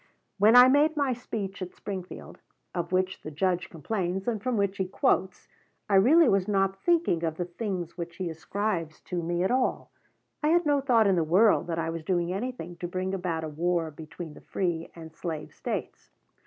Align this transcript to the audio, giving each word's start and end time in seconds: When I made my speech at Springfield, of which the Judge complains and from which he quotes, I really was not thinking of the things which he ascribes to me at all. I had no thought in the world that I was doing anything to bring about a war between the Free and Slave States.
When 0.39 0.55
I 0.55 0.67
made 0.67 0.97
my 0.97 1.13
speech 1.13 1.61
at 1.61 1.75
Springfield, 1.75 2.39
of 2.73 2.91
which 2.91 3.21
the 3.21 3.29
Judge 3.29 3.69
complains 3.69 4.27
and 4.27 4.41
from 4.41 4.57
which 4.57 4.77
he 4.77 4.87
quotes, 4.87 5.47
I 5.87 5.93
really 5.93 6.27
was 6.27 6.47
not 6.47 6.81
thinking 6.81 7.23
of 7.23 7.37
the 7.37 7.45
things 7.45 7.99
which 7.99 8.15
he 8.15 8.27
ascribes 8.27 8.99
to 9.01 9.21
me 9.21 9.43
at 9.43 9.51
all. 9.51 9.91
I 10.41 10.47
had 10.47 10.65
no 10.65 10.81
thought 10.81 11.05
in 11.05 11.17
the 11.17 11.23
world 11.23 11.67
that 11.67 11.77
I 11.77 11.91
was 11.91 12.03
doing 12.03 12.33
anything 12.33 12.77
to 12.77 12.87
bring 12.87 13.13
about 13.13 13.43
a 13.43 13.47
war 13.47 13.91
between 13.91 14.33
the 14.33 14.41
Free 14.41 14.89
and 14.95 15.13
Slave 15.13 15.53
States. 15.53 16.09